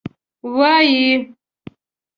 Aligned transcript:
وایي. 0.57 1.01